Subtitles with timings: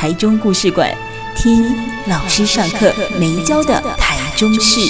[0.00, 0.90] 台中故事馆，
[1.36, 1.62] 听
[2.08, 4.80] 老师上课没教的台中事。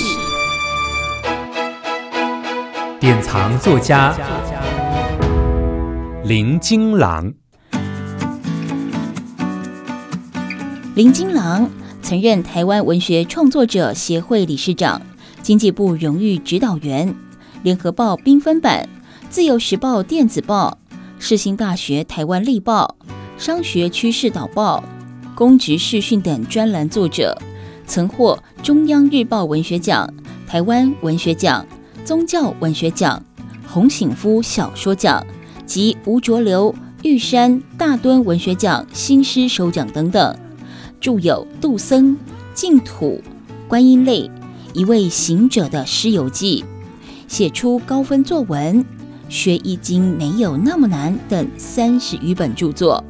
[3.01, 4.17] 典藏作家
[6.23, 7.35] 林金郎，
[10.95, 11.69] 林金郎。
[12.01, 15.03] 曾任台湾文学创作者协会理事长、
[15.43, 17.13] 经济部荣誉指导员、
[17.65, 18.89] 联合报缤纷版、
[19.29, 20.79] 自由时报电子报、
[21.19, 22.97] 世新大学台湾历报、
[23.37, 24.85] 商学趋势导报、
[25.41, 27.35] 公职视讯等专栏作者，
[27.87, 30.07] 曾获中央日报文学奖、
[30.47, 31.67] 台湾文学奖、
[32.05, 33.25] 宗教文学奖、
[33.67, 35.27] 洪醒夫小说奖
[35.65, 40.37] 及吴浊流、玉山大墩文学奖新诗首奖等等。
[41.01, 42.09] 著有《杜僧》
[42.53, 43.23] 《净土》
[43.67, 44.25] 《观音泪》
[44.79, 46.63] 《一位行者的诗游记》，
[47.33, 48.85] 写出高分作文
[49.31, 53.03] 《学易经没有那么难》等三十余本著作。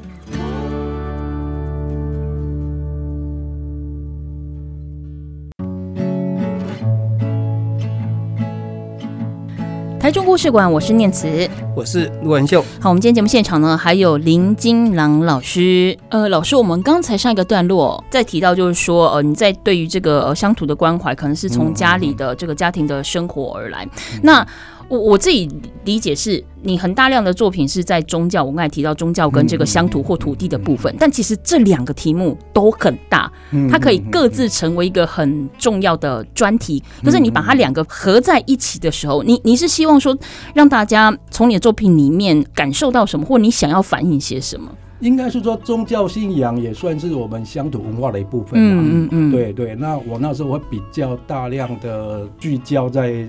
[10.10, 12.60] 台中故事馆，我是念慈，我是陆文秀。
[12.80, 15.96] 好，我们今天节目现场呢，还有林金郎老师。
[16.08, 23.84] 呃，老师，我们刚才上一个段落在提到，就是说，呃，你在对于这个乡土的关怀，可能是从家里的这个家庭的生活而来。
[23.84, 24.44] 嗯、那
[24.90, 25.48] 我我自己
[25.84, 33.30] 理解是，你很大量的作品是在宗教，我刚才提到宗教跟这个乡土或土地的部分，但其实这两个题目都很大，
[33.70, 36.82] 它可以各自成为一个很重要的专题。
[37.04, 40.18] 可是你把它两个合在一起的时候，你你是希望说
[40.54, 44.68] 让大家从你的作品里面感受到什么，或你想要反映些什么？
[44.98, 48.60] 应该是说宗教信仰也算是我们乡土文化的一部分。
[48.60, 49.76] 嗯嗯嗯，对对。
[49.76, 53.24] 那我那时候我比较大量的聚焦在。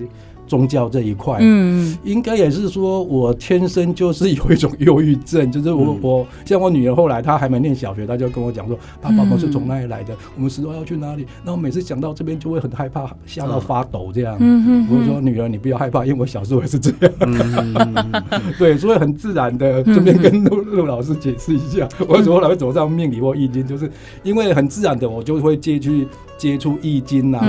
[0.52, 14.36] 宗教这一块，嗯，应该也是说，我天生就是有一种忧郁症，就是我我像我女儿后来她还没念小学，她就跟我讲说，爸爸我是从那里来的，我们十多要去哪里，然后每次想到这边就会很害怕，吓到发抖这样。
[14.40, 17.10] 嗯，我说女儿你不要害怕，因为我小时候也是这样。
[17.20, 18.12] 嗯，
[18.58, 23.90] 对，所以很自然的这边跟陆陆老师解释一下，我为什么后来会走上命理或易经，就是
[24.22, 26.06] 因为很自然的我就会借去
[26.42, 27.40] 接触易经啊、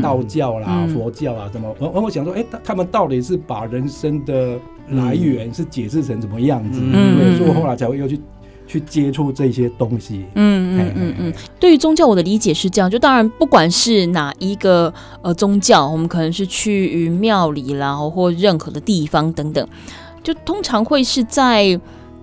[0.00, 2.42] 道教啦、佛教啊什么，我我想说，哎。
[2.64, 4.58] 他们到底是把人生的
[4.92, 6.80] 来源是解释成怎么样子？
[7.36, 8.18] 所以我后来才会又去
[8.66, 10.24] 去接触这些东西。
[10.34, 11.32] 嗯嗯嗯嗯。
[11.60, 19.68] 对于宗教，我的理解是这样：就当然，不管是哪一个呃宗教，我们可能是去于庙里啦，或任何的地方等等，
[20.22, 21.78] 就通常会是在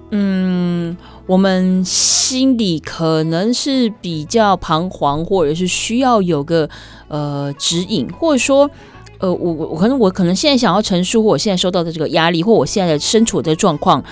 [0.09, 0.96] 嗯，
[1.28, 6.69] 我们心里可能是比较彷徨，或者是需要有个
[7.08, 8.69] 呃指引，或者说。
[9.18, 14.03] 呃，我我可能我可能现在想要陈述，或我现在受到的这个压力，或我现在的身处的状况，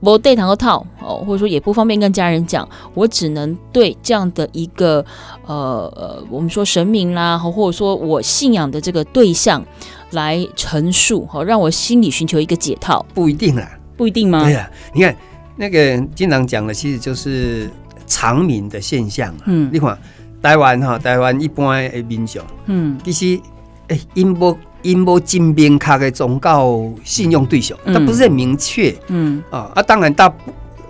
[0.00, 5.02] 我对堂个套哦，或者说也不方便跟家人讲，我只能对这样的一个
[5.46, 9.64] 呃呃，我们说神明啦，或者说我信仰的这个对象
[10.10, 13.04] 来陈述，好，让我心里寻求一个解套。
[13.14, 14.42] 不一定啦，不一定吗？
[14.44, 15.16] 对呀，你看
[15.56, 17.70] 那个经常讲的，其实就是
[18.06, 19.30] 长民的现象。
[19.34, 19.98] 啊嗯，你看
[20.42, 23.40] 台湾哈，台湾一般的民众，嗯，其实。
[23.88, 28.92] 诶，因无因无真明确的宗教信用对象，它、嗯、不是很明确。
[29.06, 30.28] 嗯啊啊，当然大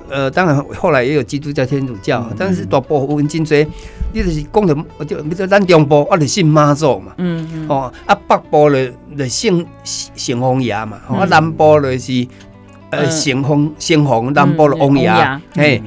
[0.08, 3.68] 呃，当然后来也有基督教、天主教，嗯、但是大部分真侪，
[4.14, 7.12] 你就是讲的，我就比如咱中部啊，就信妈祖嘛。
[7.18, 7.68] 嗯嗯。
[7.68, 12.26] 哦啊，北部咧咧信信王爷嘛，啊南部咧是
[12.90, 15.08] 呃圣凤圣凤，南部的王爷。
[15.08, 15.80] 哎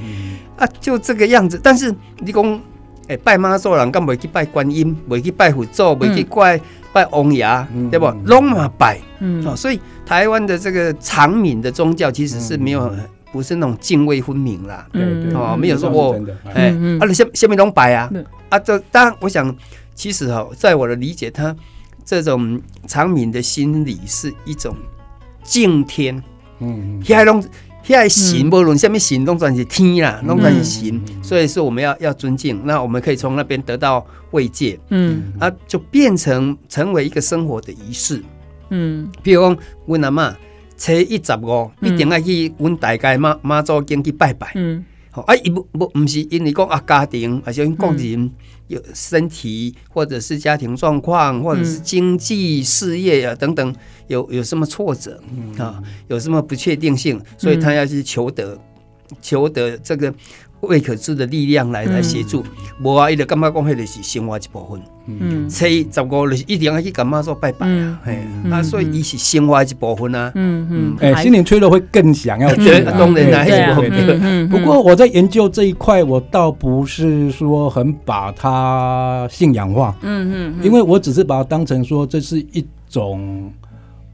[0.58, 1.60] 啊，就这个样子。
[1.62, 2.62] 但是你讲，
[3.08, 6.60] 哎拜妈祖人，干嘛去拜观音，未去拜佛祖，未去拜。
[6.92, 7.46] 拜王爷，
[7.92, 8.08] 对不？
[8.26, 12.92] 拢嘛拜，嗯，所以台湾的这个长民的宗教其实是没有，
[13.32, 16.20] 不是那种泾渭分明啦，对对，哦，没有说我，
[16.52, 16.70] 哎，
[17.00, 18.10] 啊，你下下面拢拜啊，
[18.50, 19.56] 啊，这当然，我想
[19.94, 21.56] 其实哈，在我的理解，他
[22.04, 24.76] 这种长民的心理是一种
[25.44, 26.24] 敬天，
[26.60, 27.44] 嗯，还拢。
[27.82, 32.62] 现在神，无论什么神，拢算是天啦，拢算是神，所以说我们要要尊敬。
[32.66, 38.22] 那我们可以从那边得到慰藉，嗯，啊，就变成成为一个生活的仪式，
[38.70, 39.58] 嗯，比如讲，
[39.88, 40.36] 阮阿嬷
[40.78, 48.32] 初一十五一定要去阮大家妈妈祖经去拜拜，嗯，好啊，伊不不不是因为讲啊家庭，而是因个人
[48.68, 53.76] 有身体或者是家庭状况，或者是经济事业啊等等，
[54.08, 55.22] 有有什么挫折
[55.58, 58.60] 啊，有什么不确定性，所以他要去求得
[59.22, 60.14] 求得这个。
[60.62, 62.44] 未可知的力量来来协助，
[62.82, 64.82] 无啊，伊就感觉讲，迄个是生活一部分。
[65.08, 68.00] 嗯，初一十五日一定要去干嘛做拜拜啊？
[68.04, 68.20] 嘿，
[68.52, 70.32] 啊，所以伊是生活一部分啊。
[70.36, 73.44] 嗯嗯，哎，心灵脆弱会更想要当然啦，
[73.76, 74.48] 对对。
[74.48, 79.96] 不过我在研究这一块，我倒不是说很把它信仰化。
[80.02, 83.52] 嗯嗯，因为我只是把它当成说这是一种。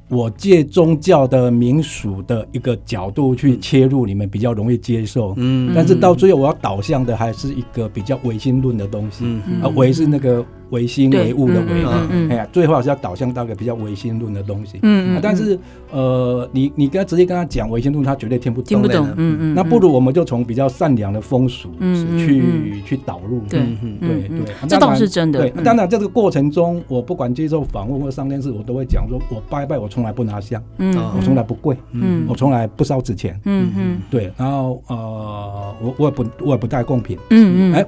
[0.08, 5.34] 我借宗教的民俗的一个角度去切入，你们比较容易接受。
[5.38, 9.26] 嗯，但是到最后我要导向的还是一个比较唯心论的东西。
[9.26, 10.46] 嗯嗯，啊，唯是那个。
[10.72, 14.80] 唯心唯物的唯，嗯哎呀，最后还是要导向到一个比较唯心论的东西。
[14.82, 15.20] 嗯嗯。
[15.22, 15.58] 但是，
[15.92, 18.68] 呃，你你跟他直接跟他讲唯心论，他绝对听不懂。
[18.68, 19.08] 听不懂。
[19.16, 19.54] 嗯嗯。
[19.54, 21.70] 那不如我们就从比较善良的风俗
[22.18, 23.42] 去去导入。
[23.48, 23.60] 对
[24.02, 24.56] 对对。
[24.68, 25.40] 这倒是真的。
[25.40, 34.02] 对，当然在这个过程中，我不管接受访问或上电视，我都会讲说，我拜拜，我从来不拿香，嗯，我从来不跪，嗯，我从来不烧纸钱，嗯嗯。
[34.12, 37.74] 对，然后呃，我我也不我也不带贡品，嗯嗯。
[37.74, 37.86] 哎。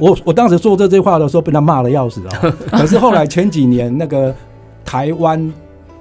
[0.00, 2.54] 我我当时说这句话的时候，被他骂的要死啊！
[2.70, 4.32] 可是后来前几年，那个
[4.84, 5.52] 台湾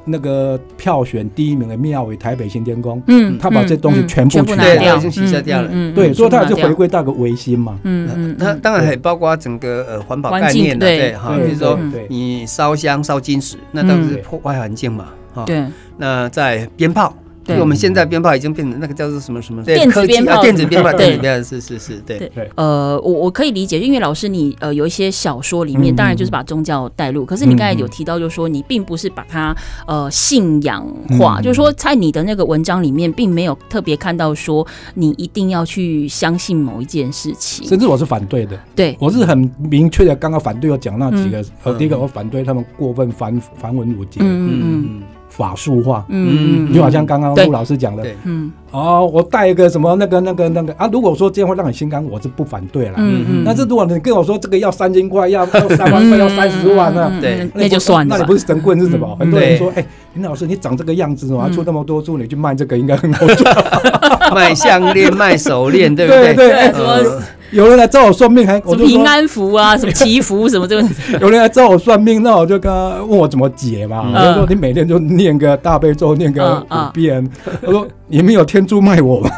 [0.06, 5.68] 那个票选第一名的庙宇台北新天宫，嗯，他把这东西全部取掉，已经取消掉了。
[5.96, 7.80] 对，所以他就回归到个维新嘛。
[7.86, 15.06] 嗯嗯，那当然还包括整个呃环保概念的，对哈，比如说你烧香烧金纸，那当然是破坏环境嘛。
[15.34, 15.66] 哈，对。
[15.98, 17.14] 那在鞭炮。
[17.48, 22.52] 对，我们现在鞭炮已经变成那个叫做什么什么电子鞭炮，电子鞭炮，电子鞭炮是是是，对对。
[22.56, 29.56] 呃，我我可以理解，因为老师你呃有一些小说里面，当然就是把宗教带入，可是你刚才有提到，就是说你并不是把它
[29.88, 30.86] 呃信仰
[31.18, 38.60] 化，就是说在你的那个文章里面，并没有特别看到说你一定要去相信某一件事情，甚至我是反对的。
[38.76, 44.20] 对，我是很明确的，刚刚反对我讲那几个，呃，第一个我反对他们过分繁繁文缛节。
[44.20, 45.02] 嗯嗯。
[45.30, 59.16] 法术化，嗯，就好像刚刚陆老师讲的，嗯，哦，我带一个什么那个那个那个啊，如果说这样会让你心甘，我是不反对了，嗯嗯，但是如果你跟我说这个要三千块，要要 三万块，要三十万呢，对，那就算了，那你不是神棍是什么？
[59.20, 63.56] 很多人说，哎，林老师你长这个样子哦，出那么多书，你去卖这个应该很好赚，
[64.34, 66.34] 卖项链卖手链，对不对？
[66.34, 67.08] 对对。
[67.52, 70.88] 有人来找我算命，还什么平安符啊， 什么祈福什么这个。
[71.22, 74.12] 有人来找我算命，那我就跟他问我怎么解嘛。
[74.14, 77.26] 我说你每天就念个大悲咒，念个五遍。
[77.62, 79.30] 我说你们有天珠卖我吗？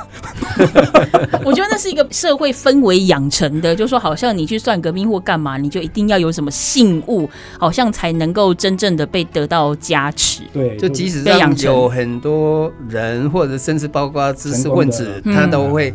[1.46, 7.30] 我觉得那是一个社会氛围养成的，就是说好像你去算革命或干嘛，你就一定要有什么信物，
[7.60, 10.42] 好像才能够真正的被得到加持。
[10.52, 15.94] 对，就即使上有很多人，或者甚至包括知识分子，他都会，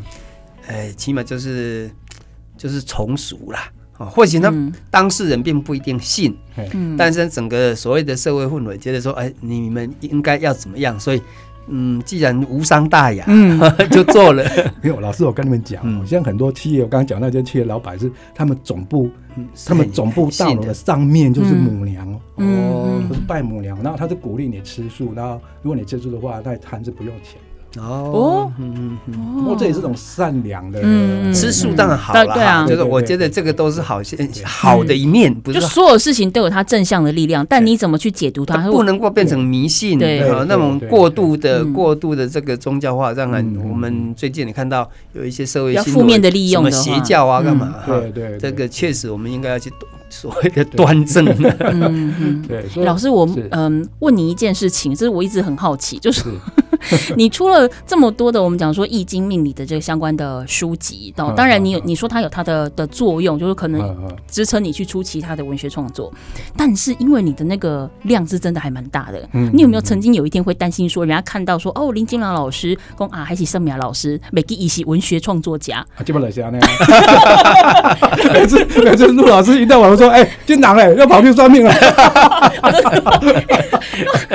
[0.68, 1.90] 哎，起码就是。
[2.64, 6.34] 就是从俗啦，啊，或许呢当事人并不一定信，
[6.72, 10.98] 嗯，但是整个所谓的社会氛围觉得说，哎，你们应该要怎么样？
[10.98, 11.20] 所以，
[11.68, 13.60] 嗯，既然无伤大雅，嗯，
[13.92, 14.42] 就做了。
[14.80, 19.10] 没有，老师，我跟你们讲，嗯，现在很多企业，我刚刚讲那些企业老板是他们总部，
[19.66, 27.38] 他们总部大楼的上面就是母娘哦，就是拜母娘，然后他是鼓励你吃素，然后如果你吃素的话，那摊子不用钱。
[27.78, 30.80] 哦，嗯嗯，不过这也是种善良的，
[31.32, 47.74] 吃素当然好了，对啊，就是我觉得这个都是好些好的一面，不是所有事情都有它正向的力量，但你怎么去解读它，不能够变成迷信，对，那种过度的过度的这个宗教化，让人我们最近你看到有一些社会负面的利用，什么邪教啊，干嘛？
[47.86, 49.72] 对对，这个确实我们应该要去
[50.08, 51.24] 所谓的端正。
[51.58, 52.84] 嗯嗯，对。
[52.84, 56.22] 老师，我嗯问你一件事情，就是我一直很好奇，就是。
[57.16, 66.12] 你出了这么多的我们讲说易经命理的这个相关的书籍，当然你有你说它有它的的作用，就是可能支撑你去出其他的文学创作，
[66.56, 76.68] 但是因为你的那个量是真的还蛮大的，你有没有曾经有一天会担心说，人家看到说哦林金郎老师公啊还是盛苗老师，每个一些文学创作家，基本来是那样，
[78.32, 81.72] 每次每次陆老师一到晚上说哎金郎哎要跑去算命了，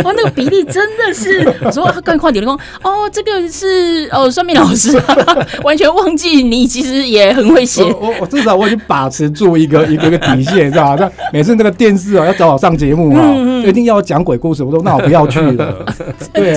[0.03, 2.38] 哇 那个比例真的是我说更快点。
[2.47, 4.99] 哦，这个是哦，算命老师，
[5.63, 7.83] 完全忘记你其实也很会写。
[7.99, 11.09] 我我至少我已经把持住一个 一个一个底线，知道吧？
[11.33, 13.33] 每次那个电视啊要找我上节目啊，
[13.65, 15.85] 一定要讲鬼故事，我说那我不要去了。
[16.33, 16.55] 对，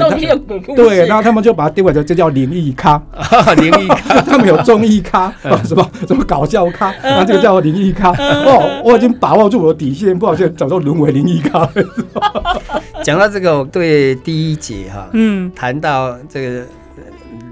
[0.76, 3.00] 对，然后他们就把它定位成这叫灵异咖，
[3.56, 5.32] 灵异咖，他们有综艺咖，
[5.64, 8.10] 什么什么搞笑咖，然后这个叫灵异咖。
[8.12, 11.68] 哦，我已经把握住我的底线，不好意思，早就沦为灵异咖。
[13.02, 16.66] 讲到这个，我对第一节哈，嗯，谈到这个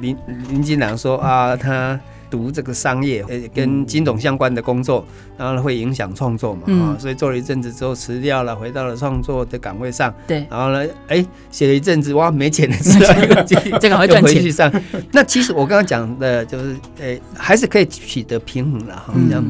[0.00, 0.16] 林
[0.48, 1.98] 林金良说啊，他
[2.30, 5.04] 读这个商业，呃，跟金融相关的工作，
[5.36, 10.14] 然后呢会影响创作嘛，啊、嗯，所以做了一阵子之后辞掉了，回到了创作的岗位上。
[10.26, 13.42] 对，然后呢，哎，写了一阵子，哇，没钱了， 知道
[13.80, 14.72] 这个会赚钱上。
[15.12, 19.44] 那其实我刚刚讲的就是，呃，还是可以取得平衡了哈，这样，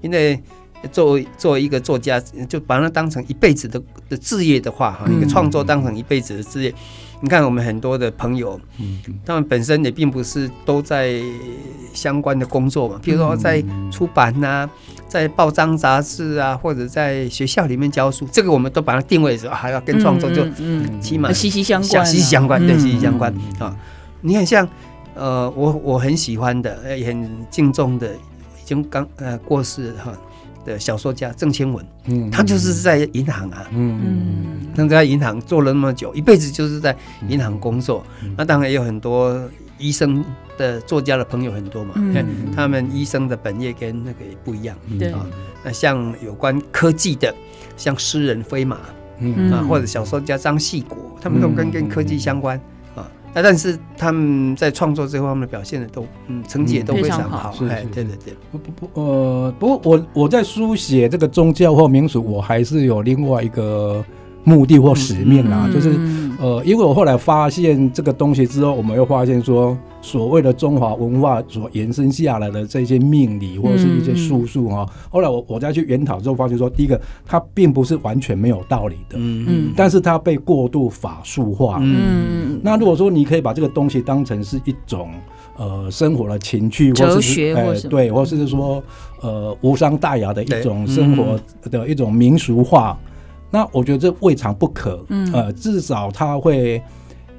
[0.00, 0.42] 因为。
[0.92, 6.74] 作为作为一个作家，就把它当成一辈子的的志业的话，哈，一个创作当成一辈子的志业。
[7.20, 8.60] 你看我们很多的朋友，
[9.24, 11.22] 他们本身也并不是都在
[11.94, 14.70] 相关的工作嘛，比如说在出版呐、啊，
[15.08, 20.44] 在报章杂志啊，或者在学校里面教书，这个我们都把它定位是还要跟创作就
[21.00, 23.74] 起码息息相关，息息相关，对，息息相关啊。
[24.20, 24.68] 你看像
[25.14, 30.12] 呃，我我很喜欢的，也很敬重的，已经刚呃过世哈。
[30.64, 36.96] 的小说家郑清文，嗯，他就是在银行啊，嗯嗯，他在银行做了那么久，一辈子就是在
[37.28, 38.04] 银行工作。
[38.22, 39.40] 嗯、那当然也有很多
[39.78, 40.24] 医生
[40.56, 45.26] 的作家的朋友很多嘛，嗯，他们医生的本业跟那个也不一样，对啊。
[45.62, 47.34] 那像有关科技的，
[47.76, 48.78] 像诗人飞马，
[49.18, 52.60] 嗯啊，或者小说家张系国，他们都跟跟科技相关。
[53.34, 57.54] 那但是他们在创作这方面表现的都，嗯，成绩也都非常好。
[57.68, 64.04] 哎，对对对，不不不，呃，不过我我在书写这个宗教或民俗，我还是有另外一个。
[64.46, 65.98] 目的或使命啊，就是
[66.38, 69.74] 呃，因为我后来发现这个东西之后，我们又发现说，
[70.04, 79.46] 所谓的中华文化所延伸下来的这些命理或者是一些术数哈，后来我我再去研讨之后，发现说，第一个它并不是完全没有道理的，嗯。
[79.48, 85.08] 嗯，但是它被过度法术化，嗯，那如果说你可以把这个东西当成是一种
[85.56, 88.84] 呃生活的情趣，或者是呃对，或者是说
[89.22, 92.98] 呃无伤大雅的一种生活的一种民俗化。
[93.50, 96.82] 那我觉得这未尝不可，嗯，呃，至少它会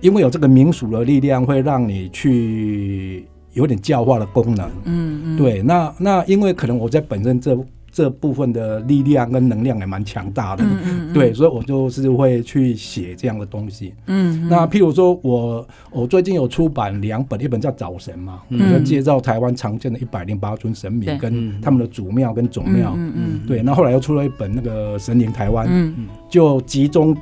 [0.05, 7.57] 因为有这个民俗的力量，会让你去有点教化的功能，嗯嗯，对，那那因为可能我在本身这。
[7.95, 13.93] 这部分的力量跟能量也蛮强大的，嗯嗯嗯、对，所以我就是会去写这样的东西。
[14.07, 22.93] 嗯，嗯，那譬如说我我最近有出版两本，一本叫《早神》嘛，嗯，就介绍台湾常见的一百零八尊神明跟他们的祖庙跟总庙。
[22.97, 27.15] 嗯嗯，对，那后，后来又出了一本那个《神灵台湾》，嗯，就集中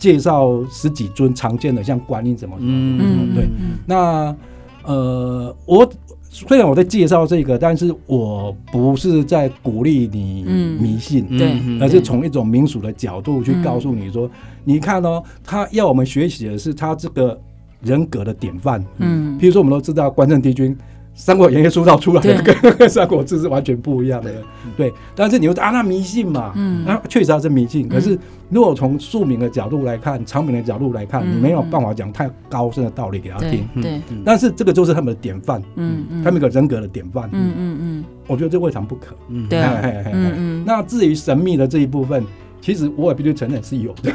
[0.00, 3.48] 介绍十几尊常见的，像观音什么什么，嗯，对，
[3.86, 4.34] 那
[4.82, 5.88] 呃我。
[6.32, 10.44] 虽然我在介绍这个，但是我不是在鼓励你
[10.80, 14.30] 迷信，嗯、对，而是从一种民俗的角度去告诉你说，嗯、
[14.62, 17.36] 你看哦，他要我们学习的是他这个
[17.82, 20.72] 人格的典范，嗯，比如说我们都知道关圣帝君。
[21.14, 22.54] 《三国演义》塑造出来的跟
[22.88, 24.32] 《三国志》是完全不一样的，
[24.76, 24.92] 对。
[25.14, 27.88] 但是你又啊，那迷信嘛，嗯，那确实它是迷信。
[27.88, 34.00] 可是如果从庶民的角度来看，常民的角度来看，你没有办法讲太高深的道理给他听，对。
[34.24, 40.64] 但是这个就是他们的典范，嗯嗯，他们一个人格的典范，嗯嗯嗯，我觉得这未尝不可，嗯，对，嗯嗯。
[40.66, 42.24] 那至于神秘的这一部分。
[42.60, 44.12] 其实我也必须承认是有的，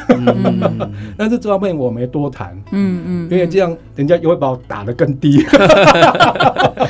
[1.18, 5.44] 但是这方面我没多谈，嗯嗯，因为这样人家又会把我打得更低。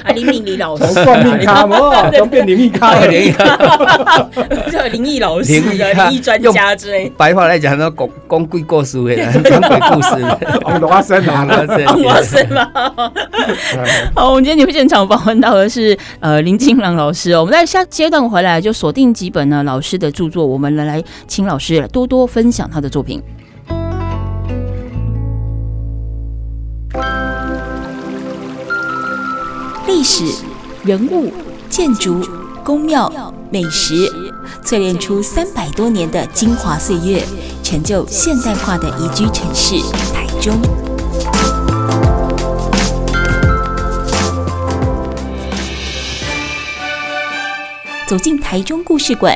[0.04, 3.46] 啊，林敏李老师，算命咖嘛， 都变灵异咖了，灵异咖，
[4.70, 7.10] 叫灵异老师、灵异专家之类。
[7.16, 10.22] 白话来讲，那讲讲鬼故事的，讲鬼故事，
[10.62, 11.46] 讲罗阿生啊，
[11.96, 12.70] 罗阿生嘛。
[14.14, 17.40] 好，我们今天节目现场访问到的是呃林金郎老师哦。
[17.40, 21.45] 我们在下阶段回来就锁定几本呢老师的著作，我们来来请。
[21.46, 23.22] 老师多多分享他的作品。
[29.88, 30.26] 历史、
[30.84, 31.32] 人物、
[31.70, 32.22] 建筑、
[32.64, 34.12] 宫庙、美食，
[34.64, 37.24] 淬炼出三百多年的精华岁月，
[37.64, 39.76] 成就现代化的宜居城市
[40.14, 40.60] 台中。
[48.08, 49.36] 走进台中故事馆。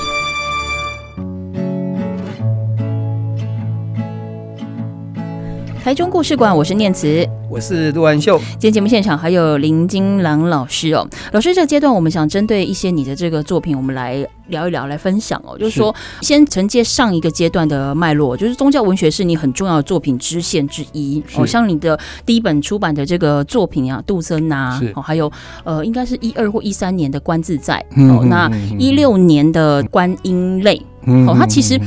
[5.83, 7.27] 台中故事馆，我是念慈。
[7.49, 11.05] 我是陆安秀，今天节目现场还有林金郎老师哦。
[11.31, 14.15] 老师，这个阶段我们想针对一些你的这个作品，我们来
[14.49, 15.57] 聊一聊，来分享哦。
[15.57, 21.21] 就是说，先承接上一个阶段的脉络，就是宗教文学是你很重要的作品支线之一。
[21.35, 25.29] 哦，像你的第一本出版的这个作品啊，杜森啊，哦，还有
[25.63, 28.47] 呃，应该是一二或一三年的观自在，哦，那
[28.77, 30.63] 一六年的观音
[31.05, 31.25] 泪。
[31.25, 31.79] 哦，它其实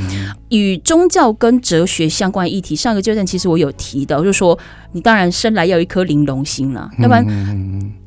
[0.49, 4.57] 与宗教跟哲学相关议题，上个阶段其实我有提到，就是说
[4.91, 7.25] 你当然生来要一颗玲珑心了，要不然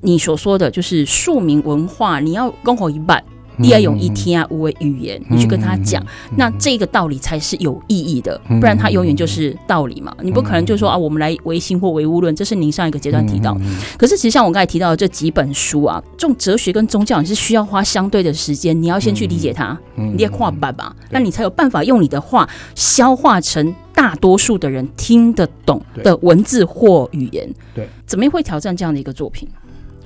[0.02, 3.22] 你所说的就是庶民文化，你要攻好一半。
[3.58, 6.04] 你要用一天啊五位语言，你去跟他讲，
[6.36, 10.14] 那这个道理才是有意义的，不然他永远就是道理嘛。
[10.22, 13.56] 你不可能就说啊，我们来唯心或唯物论，这是您上一个阶段提到。
[13.98, 27.48] 可是其实像我刚才提到的这几本书啊，这种哲学跟宗教，你是需要花相对的时间，你要先去理解它，你得跨版吧，那你才有办法用你的话消化成大多数的人听得懂的文字或语言。
[27.74, 29.48] 对，怎么会挑战这样的一个作品？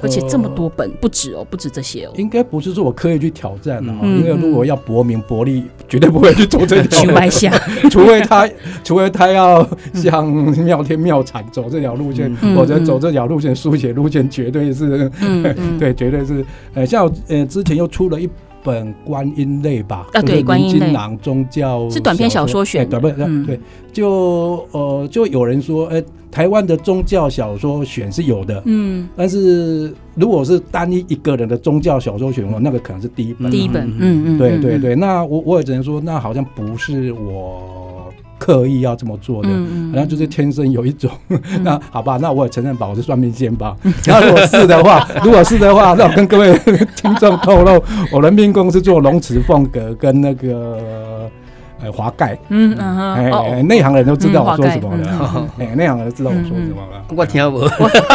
[0.02, 2.12] 而且这么多本不止哦，不止这些哦。
[2.16, 7.12] 应该不是说我刻意去挑战的，因为如果要博名博利，绝对不会去做这条路。
[7.90, 8.48] 除非他，
[8.82, 15.10] 除非他要像妙天妙产走这条路线，或者走这条路线书写路线，绝对是，
[15.78, 16.44] 对，绝对是。
[16.74, 18.28] 呃，像呃之前又出了一
[18.62, 23.46] 本观音类吧，啊对，观音类宗教是短篇小说选，对不对？
[23.46, 23.60] 对，
[23.92, 26.02] 就呃就有人说，哎。
[26.32, 37.91] 台湾的宗教小说选是有的，嗯，但是如果是单一一个人的宗教小说选的话，那个可能是第一本，第一本，嗯嗯，对对对，那我我也只能说，那好像不是我
[38.42, 39.48] 刻意要这么做的，
[39.92, 41.08] 好像就是天生有一种，
[41.62, 46.58] 那好吧，那我也承认吧，我是算命仙吧， 然后如果是的话，如果是的话，那我跟各位
[46.96, 47.80] 听众透露，
[48.10, 51.01] 我的命宫是做龙池凤阁跟那个。
[51.82, 52.96] 呃，华盖，嗯嗯。
[52.96, 57.02] 哼，哎，内行人都知道我说什么了， 哎，内行人都知道我说什么了。
[57.16, 57.60] 我听不，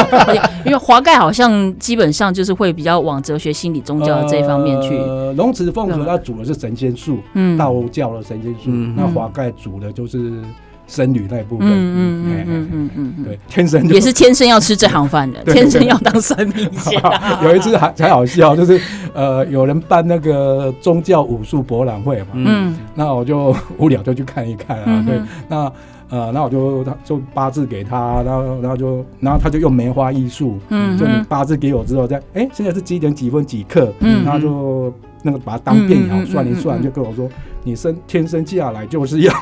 [0.66, 4.98] 因为华盖好像基本上就是会比较往哲学、心理、宗教的这一方面去。
[4.98, 10.42] 呃，龙池凤雏它主的是神仙术，嗯，道教的神仙术，那华盖主的就是。
[10.88, 17.00] 僧侣那一部分，嗯嗯嗯嗯嗯嗯，对，天生也是天生要吃这行饭的， 天生要当算命仙。
[17.44, 18.79] 有一次还才好笑，就是
[19.13, 25.72] 呃，有人办那个宗教武术博览会嘛，嗯，那我就无聊就去看一看啊，对，那
[26.10, 37.27] 呃，那我就他就八字给他，然后然后就然后他就用梅花易数，嗯，就你八字给我之后，再哎，现在是几点几分几刻，嗯，然后就那个把它当便条算一算，就跟我说，
[37.64, 39.33] 你生天生下来就是要。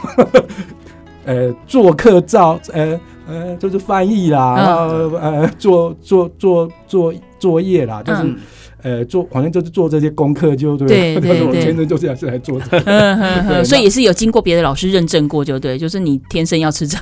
[1.25, 8.35] 呃，做客照，呃呃，就是翻译啦，然后呃，做做做做作业啦，就是
[8.83, 11.15] 呃，做反正就是做这些功课，就 对。
[11.15, 11.47] 对对对。
[11.47, 16.97] 我天生就这样是来做这个， 所以也是有经过别的老师认证过，就对，就是你天生要吃这。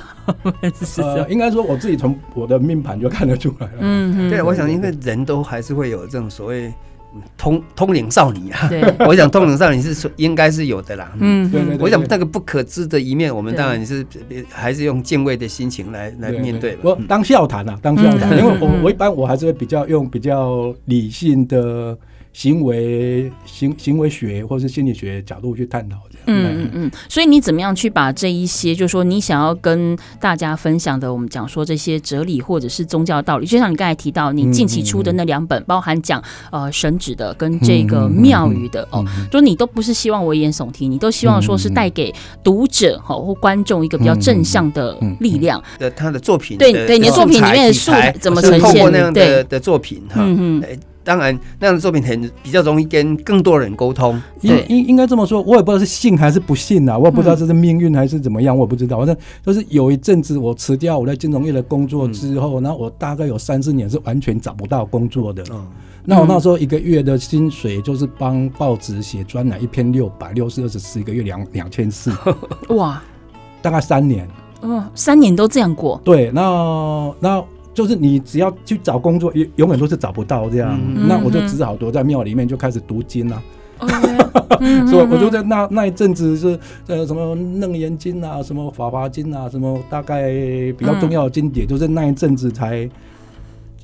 [1.02, 3.74] 呃，应该说我自己从我的命盘就看得出来了。
[3.82, 6.74] 嗯，对，我想因为人都还是会有这种所谓。
[7.38, 8.70] 通通灵少女啊，
[9.08, 11.12] 我想通灵少女是说应该是有的啦。
[11.20, 11.78] 嗯，对对。
[11.80, 14.06] 我想那个不可知的一面，我们当然是
[14.50, 16.78] 还是用敬畏的心情来来面对。
[16.82, 21.98] 我当笑谈啊，当笑谈，因为我我一般我还是会比较用比较理性的。
[22.36, 25.98] 行为行行为学或是心理学角度去探讨。
[26.28, 26.92] 嗯嗯嗯。
[27.10, 45.62] 所以你怎么样去把这一些，就是说你想要跟大家分享的，我们讲说这些哲理或者是宗教道理，就像你刚才提到，你近期出的那两本，包含讲呃神旨的跟这个庙宇的哦，就你都不是希望危言耸听，你都希望说是带给读者哈或观众一个比较正向的力量。
[45.78, 48.92] 的他的作品，对对，你的作品里面的素材怎么呈现？
[48.92, 50.80] 那样的的作品哈，嗯嗯。
[51.04, 54.22] 当然，那样的作品很比较容易跟更多人沟通。
[54.42, 58.98] 应应应该这么说，我也不知道是信还是不信啊，我也不知道这是命运还是怎么样，我也不知道。
[58.98, 65.44] 反正就是有一阵子，我辞掉我在金融业的工作之后，然后我大概有三四年是完全找不到工作的。
[65.52, 65.68] 嗯，
[66.06, 72.12] 那我那时候一个月的薪水就是帮报纸写专栏，一篇六百，六十二十四，一个月两两千四。
[72.76, 73.04] 哇，
[73.62, 74.28] 大概三年。
[74.62, 76.00] 嗯，三年都这样过。
[76.06, 77.44] 对，那那。
[77.74, 80.80] 就是你只要去找工作，永永远都是找不到这样。
[80.96, 83.42] 嗯、那我就只好躲在庙里面，就开始读经了。
[84.90, 86.58] 所以我就在那那一阵子是
[86.88, 90.32] 呃什么《楞严经》啊，什么《法华经》啊，什么大概
[90.78, 92.90] 比较重要的经典，嗯、就是那一阵子才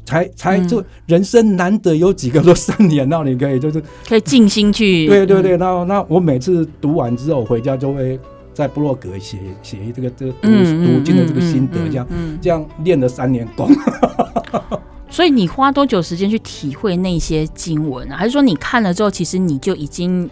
[0.05, 5.07] 才才就人生难得有几个说三年，让你可以就是可以静心去。
[5.07, 8.19] 对对对，那那我每次读完之后回家就会。
[8.59, 12.05] 在部落格写写这个这个读读经的这个心得，这样
[12.41, 13.71] 这样练了三年功。
[15.09, 18.17] 所以你花多久时间去体会那些经文啊？
[18.17, 20.29] 还是说你看了之后，其实你就已经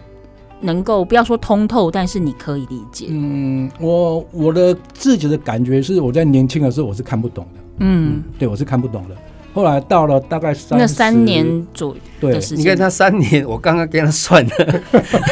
[0.60, 3.06] 能够不要说通透，但是你可以理解？
[3.08, 7.60] 嗯，我我的自己的感觉是，我在年轻的时候我是看不懂的。
[7.78, 9.16] 嗯，对，我是看不懂的。
[9.54, 14.82] 后来到了大概三那三年左右的时间，你看他三年，我刚刚跟他算了，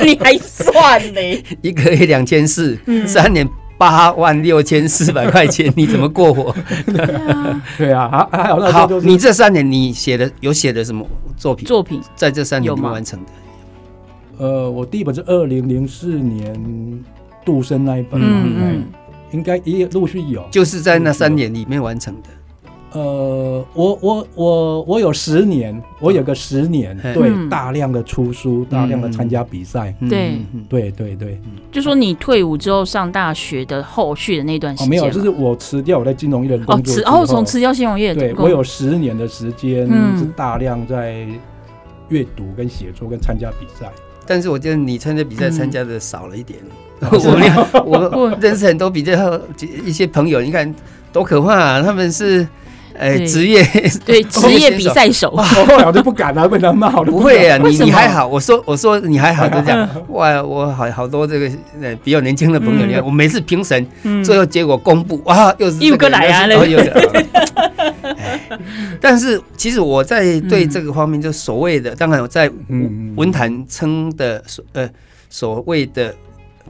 [0.05, 1.21] 你还算呢？
[1.63, 2.77] 一个月两千四，
[3.07, 3.47] 三年
[3.79, 6.55] 八万六千四百块钱，你怎么过活？
[7.77, 11.67] 对啊， 还还好那好，你这三年你写的有写的什么作品？
[11.67, 13.27] 作品在这三年里面完成的？
[14.39, 17.05] 呃，我第一本是二零零四年
[17.45, 18.85] 杜生那一本嗯嗯，
[19.31, 22.29] 应该也陆续有，就是在那三年里面完成的。
[22.93, 30.33] 呃，我我我我有十年，我有个十年，嗯、对，大量的出书，嗯、大量的参加比赛，嗯、对。
[30.69, 41.27] 对对对，就说你退伍之后上大学的后续的那段时间、哦，没有，就是我辞掉我在金融业的工作，哦，从辞掉金融业，对我有十年的时间是大量在
[42.09, 43.91] 阅读跟写作跟参加比赛。
[44.27, 46.59] 但是我觉得你参加比赛参加的少了一点。
[47.01, 47.09] 嗯、
[47.85, 49.41] 我 我认识很多比较
[49.85, 50.75] 一些朋友，你看
[51.13, 51.83] 多可怕啊！
[51.83, 52.47] 他们是
[52.99, 53.63] 呃职业
[54.05, 56.91] 对职业 比赛手，我 后来我就不敢了，被他骂。
[56.91, 58.27] 不会啊，你你还好。
[58.27, 59.89] 我说我说你还好，就这样。
[60.09, 63.87] 哇，我好好多这个呃比较年轻的朋友，你看我每次评审，
[64.25, 66.81] 最后结果公布，哇，又是又个来啊，又
[69.01, 72.51] 但是其实我在对这个方面，就所谓的，当然我在
[73.17, 74.89] 文坛称的所呃
[75.29, 76.15] 所谓的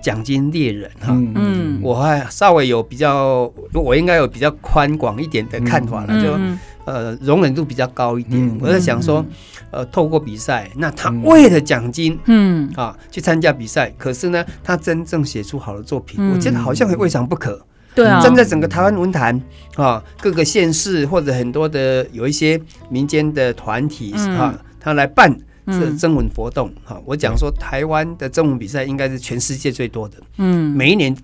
[0.00, 6.38] 奖金猎人哈，嗯，我还稍微有比较，我应该有比较宽广一点的看法了，就
[6.84, 8.58] 呃容忍度比较高一点。
[8.60, 9.24] 我在想说，
[9.70, 12.70] 呃，透过比赛，那他为了奖金，嗯。
[12.76, 17.64] 啊去参加比赛，可是呢，他真正写出好的作品，我觉得好像也未尝不可。
[17.94, 19.40] 对啊，站在整个台湾文坛
[19.76, 25.34] 啊，各个县市或者很多的有一些民间的团体啊，他来办
[25.66, 27.00] 这征文活动哈。
[27.04, 30.16] 我讲说，台湾的征文比赛应该是全世界最多的。
[30.38, 31.14] 嗯，每一年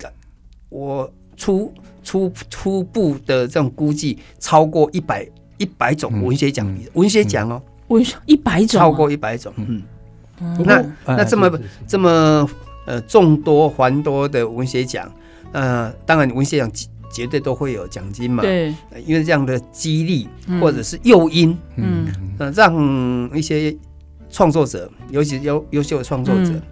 [0.69, 5.27] 我初初初步的这种估计，超过一百
[5.59, 9.53] 一百种文学奖，文学奖哦，文学一百种，超过一百种。
[9.57, 9.83] 嗯，
[10.65, 12.49] 那那这么这么
[12.87, 15.11] 呃众多繁多的文学奖。
[15.53, 16.71] 呃，当然，文学奖
[17.13, 18.43] 绝对都会有奖金嘛。
[18.43, 18.75] 对，
[19.05, 20.27] 因为这样的激励
[20.59, 22.07] 或者是诱因，嗯，
[22.39, 23.77] 呃，让一些
[24.33, 26.51] 创作者，尤其是优优秀的创作者。
[26.51, 26.63] 嗯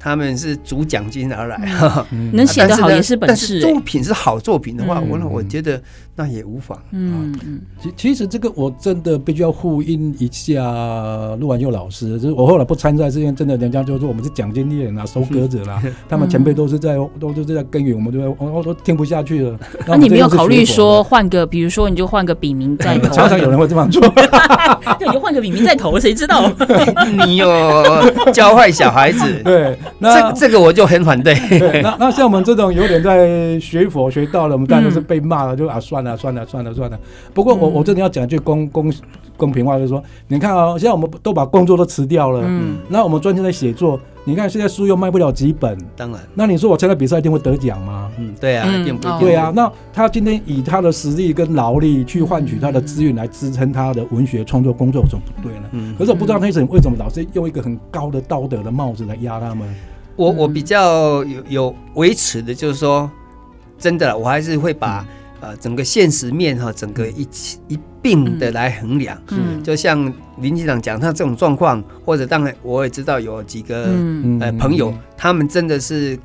[0.00, 1.58] 他们是主奖金而来，
[2.32, 3.58] 能写得好也是本事。
[3.58, 5.82] 但是作品是好作品的话，我我觉得
[6.14, 6.80] 那也无妨。
[6.92, 19.58] 嗯嗯，其其实这个我真的必须要呼应一下陆完佑老师，就是我后来不参赛，是因为真的人家就说我们是奖金猎人啊， 收割者啦， 他们前辈都是在都都是在耕耘，我们就我都听不下去了。
[19.84, 23.08] 那你没有考虑说换个，比如说你就换个笔名再投？
[23.12, 24.00] 常常有人会这么做，
[24.98, 26.50] 对，你就换个笔名再投，谁知道？
[27.26, 27.48] 你有
[28.32, 29.76] 教坏小孩子， 对。
[29.98, 31.34] 那这这个我就很反对。
[31.82, 36.98] 那那像我们这种有点在学佛学道的，我们当然都是被骂了，就啊算了算了算了算了。
[37.34, 38.92] 不过我我真的要讲一句公公
[39.38, 43.98] 公平话，就是说，你看啊，现在我们都把工作都辞掉了，嗯，那我们专心在写作。
[44.24, 48.10] 你看现在书又卖不了几本，当然，那你说我参加比赛一定会得奖吗？
[48.18, 49.20] 嗯，对啊，一定不一定。
[49.20, 55.68] 对啊，那他今天以他的实力跟劳力去换取他的资源来支撑他的文学创作工作，有什么不对呢？
[55.72, 59.66] 嗯，可是我不知道那些人为什么老是用一个很高的道德的帽子来压他们。
[60.14, 63.10] 我我比较有有维持的，就是说，
[63.78, 65.06] 真的，我还是会把
[65.40, 69.16] 呃整个现实面哈，整个一起一并的来衡量。
[69.28, 73.90] 嗯，就像林局长讲，他这种状况，或者当然我也知道有几个
[74.40, 76.18] 呃朋友，他们真的是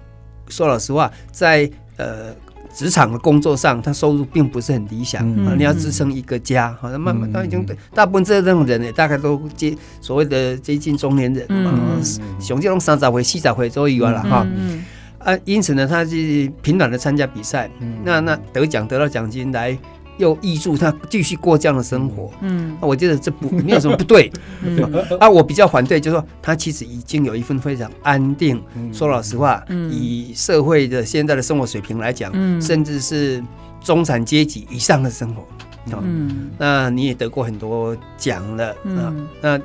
[0.49, 2.33] 说老实话，在呃。
[2.75, 5.53] 职场的工作上，他收入并不是很理想啊。
[5.55, 11.71] 你要支撑一个家，好像慢慢他已经大部分这种人呢，大概都接所谓的接近中年人嘛，
[12.39, 14.47] 熊这种三十回、四十回左右了哈。
[15.23, 17.69] 啊，因此呢，他是频繁的参加比赛，
[18.03, 19.77] 那那得奖得到奖金来。
[20.17, 24.31] 又挹注他继续过这样的生活，嗯，我觉得这不没有什么不对，
[25.19, 28.61] 啊，我比较反对，就是说他其实已经有一份非常安定，
[28.93, 32.31] 说老实话，以社会的现在的生活水平来讲，
[32.61, 33.43] 甚至是
[33.81, 35.43] 中产阶级以上的生活，
[36.03, 39.57] 嗯，那你也得过很多奖了，啊，那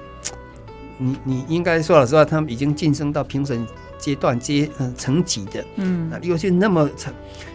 [0.97, 3.67] 你你应该说老实话，他们已经晋升到评审
[3.99, 6.89] 阶段阶嗯层级的，嗯，那尤其那么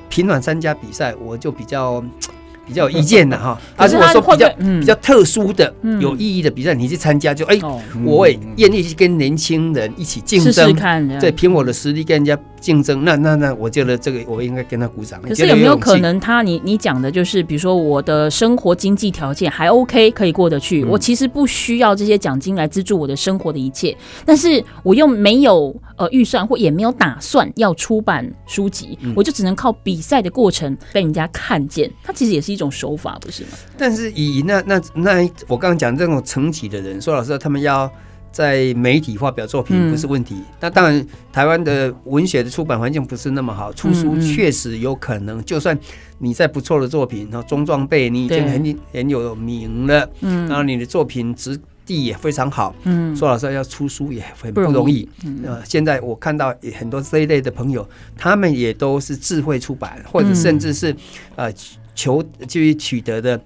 [0.09, 2.03] 频繁参加比赛，我就比较。
[2.65, 7.59] 比较有意见的哈， 他如果说比较比较特殊的、有意义的比赛，你去参加就哎，
[8.05, 10.73] 我也愿意去跟年轻人一起竞争，
[11.19, 15.21] 对，凭我的实力跟人家竞争，那那那，我觉得这个我应该跟他鼓掌。
[15.21, 23.93] 可是有没有可能，他你你讲的就是，比如说我的生活经济条件还 OK，可以过得去，我其实不需要这些奖金来资助我的生活的一切，
[24.25, 32.53] 但是我又没有呃预算或也没有打算要出版书籍，我就只能靠比赛的过程被人家看见，他其实也是。
[32.53, 33.49] 一种手法不是吗？
[33.75, 37.91] 但是以那那那我刚刚讲这种层级的人，说老实话，他们要
[38.33, 40.35] 在媒体发表作品不是问题。
[40.59, 45.41] 那当然，台湾的文学的出版环境不是那么好，出书确实有可能。
[45.45, 45.77] 就算
[46.17, 55.07] 你在不错的作品，然后中壮辈，你已经很很有名了，嗯，然后你的作品质地也非常好，嗯，说老实话，要出书也很不容易。
[55.45, 60.93] 呃，现在我看到很多这一类的朋友，他们也都是智慧出版，或者甚至是
[61.35, 61.53] 呃。
[61.95, 63.39] 求就是取得的，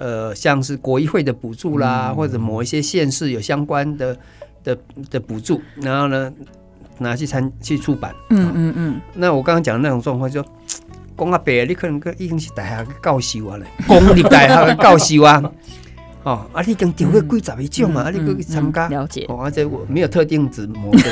[0.00, 4.16] 呃，像是国议会的补助啦，嗯、或者某一些县市有相关的
[4.64, 4.78] 的
[5.10, 6.32] 的补助，然后呢
[6.96, 8.14] 拿去参去出版。
[8.30, 9.00] 嗯嗯嗯。
[9.14, 10.42] 那我刚刚讲的那种状况，就
[11.18, 15.42] 讲阿伯，你可能已经是大学教授啊了，公立大学的教授啊。
[16.24, 19.26] 哦，啊，你跟丢个几十个奖嘛，啊，你去参加了解。
[19.28, 21.02] 哦，而且我没有特定指模的。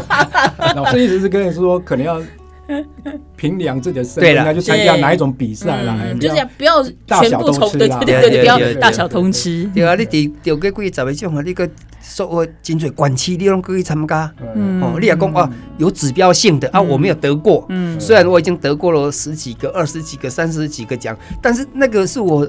[0.74, 2.18] 老师意思是跟你说，可能要
[3.36, 5.96] 评量自己的身份，应该去参加哪一种比赛啦？
[6.20, 9.68] 就是不要全部从对对对，不要大小通吃。
[9.74, 11.68] 对啊，你丢丢个几十个奖啊，你个
[12.00, 14.32] 说真济管期，你拢可以参加。
[14.80, 17.66] 哦，你也讲啊，有指标性的啊，我没有得过。
[17.68, 22.48] 嗯，虽然我已经得过了十几个、二十几个、三十几个奖，但是那个是我。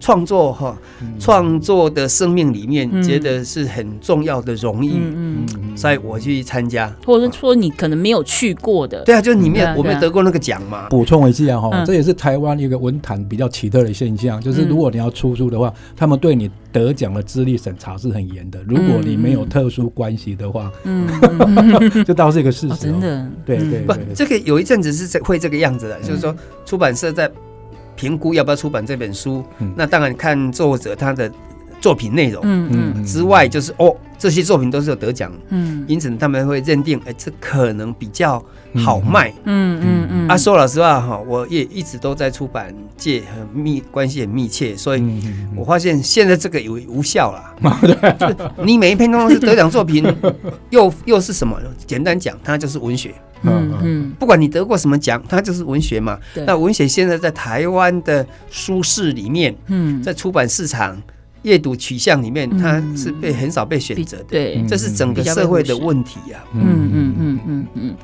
[0.00, 0.76] 创作哈，
[1.18, 10.88] 创作的生命里面，觉得是很重要的荣誉，嗯嗯，所以我去参加，或者说你可能没有去过的，对啊，就是你没有，我没有得过那个奖嘛。
[10.88, 18.58] 补充一下哈，这也是台湾一个文坛比较奇特的现象，就是如果你要出书的话，他们对你得奖的资历审查是很严的。
[18.66, 21.06] 如果你没有特殊关系的话，嗯，
[22.06, 26.34] 这倒是一个事实，真的，对对，不，这个有一阵子是会这个样子的，就是说
[26.64, 27.30] 出版社在。
[28.00, 31.30] 评估要不要出版这本书，嗯、那当然看作者他的
[31.82, 33.04] 作品内容，嗯嗯。
[33.04, 38.42] 之外，就是哦，这些作品都是有得奖，嗯，因此他们会认定，哎，这可能比较
[38.82, 40.28] 好卖，嗯嗯嗯。
[40.28, 45.02] 啊，说老实话哈，我也一直都在出版界很密关系很密切，所以
[45.54, 48.50] 我发现现在这个有无效了。
[48.64, 50.02] 你每一篇都是得奖作品，
[50.70, 51.60] 又又是什么？
[51.86, 53.14] 简单讲，它就是文学。
[53.42, 56.18] 嗯嗯，不管你得过什么奖，它就是文学嘛。
[56.34, 61.00] 对那文学现在在台湾的书市里面，嗯，在出版市场。
[61.42, 66.38] 阅读取向里面，它是被很少被选择的，对，这是整个社会的问题呀。
[66.54, 67.96] 嗯嗯嗯嗯嗯，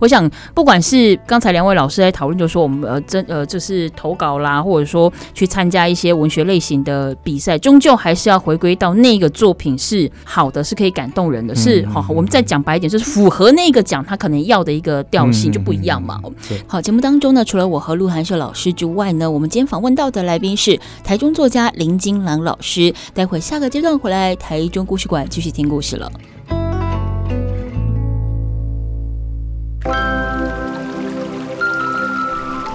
[0.00, 12.04] 我想，不管是刚才两位老师在讨论，就说我们呃真呃就是投稿啦，或者说去参加一些文学类型的比赛，终究还是要回归到那个作品是好的，是可以感动人的，是好。
[12.08, 16.20] 我们再讲白一点，就是符合那个奖他可能要的一个调性就不一样嘛。
[16.66, 26.10] 好，节目当中呢，除了我和鹿晗秀老师之外呢，我们今天访问到的来宾是台中作家林金郎老师，待会下个阶段回来，台中故事馆继续听故事了。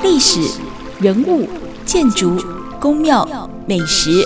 [0.04, 0.39] 历史、
[0.99, 1.47] 人物、
[1.86, 2.38] 建筑、
[2.80, 4.25] 宫庙、美食，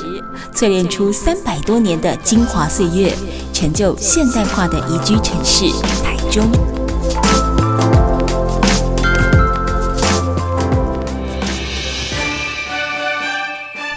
[0.53, 3.13] 淬炼出三百多年的精华岁月，
[3.53, 5.65] 成就现代化的宜居城市
[6.03, 6.68] 台中。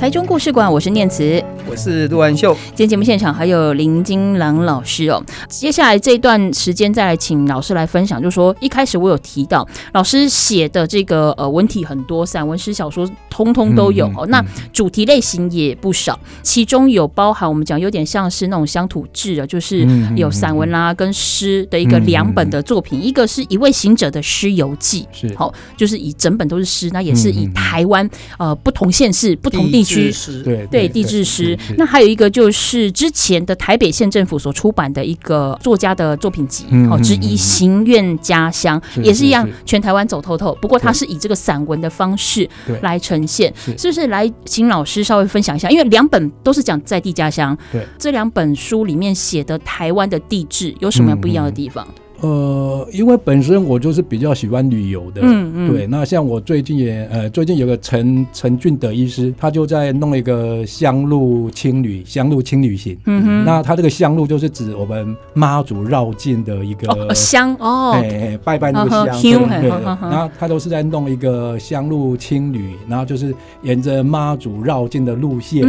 [0.00, 2.54] 台中故事馆，我是念慈，我是杜文秀。
[2.68, 5.22] 今天节目现场还有林金郎老师哦。
[5.46, 14.26] 接下来这一段时间再来请老师来分享，就是说一开始我有提到老师写的这个呃文体很多，散文诗小说通通都有哦。
[14.28, 19.86] 那主题类型也不少，其中有包含我们讲有点像是那种乡土志啊，就是
[20.16, 28.08] 有散文啦、啊、跟诗的一个两本的作品，一个是一位行者的诗游记，是好，就是以整本都是诗，那也是以台湾
[28.38, 29.89] 呃不同县市、不同地区。
[30.12, 40.56] 诗对对地质师，那还有一个就是之前的台北县政府所出版的一个作家的作品集哦之一《行愿家乡》，也是一样全台湾走透透。
[40.60, 42.48] 不过它是以这个散文的方式
[42.82, 44.06] 来呈现，是不是？
[44.08, 51.86] 来请老师稍微分享一下，因为两本都是讲在地家乡，对这两本书里面写的台湾的地质有什么样不一样的地方？
[52.20, 55.86] 呃，因为本身我就是比较喜欢旅游的，嗯嗯，对。
[55.86, 62.96] 那像我最近也呃，最近有个陈陈俊德医师，他就在弄一个香路青旅，香路青旅行。
[63.06, 63.44] 嗯哼。
[63.44, 69.70] 那他这个香路就是指我们妈祖绕境的一个香哦，哎，拜拜那个香，对对。
[69.70, 75.62] 然后他都是在弄一个香路青旅，然后就是沿着妈祖绕境的路线，